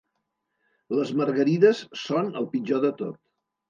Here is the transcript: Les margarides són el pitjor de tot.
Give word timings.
Les 1.01 1.13
margarides 1.21 1.85
són 2.09 2.35
el 2.43 2.53
pitjor 2.57 2.87
de 2.91 2.97
tot. 3.07 3.27